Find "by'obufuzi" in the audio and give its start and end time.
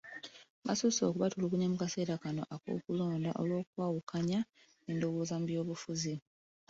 5.49-6.15